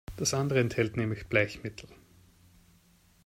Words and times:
Das 0.17 0.33
andere 0.33 0.59
enthält 0.61 0.97
nämlich 0.97 1.27
Bleichmittel. 1.27 1.87